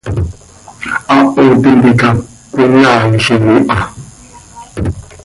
Haaho 0.83 1.43
tintica 1.61 2.09
cöconaaailim 2.53 3.45
iha. 3.57 3.79